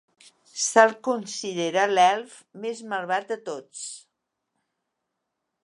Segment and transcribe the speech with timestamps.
[0.61, 2.33] Se'l considera l'elf
[2.65, 3.85] més malvat de tots.